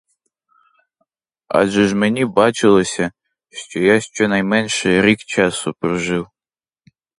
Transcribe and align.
Адже 1.47 1.87
ж 1.87 1.95
мені 1.95 2.25
бачилося, 2.25 3.11
що 3.51 3.79
я 3.79 3.99
щонайменше 4.01 5.01
рік 5.01 5.19
часу 5.19 5.73
прожив. 5.79 6.27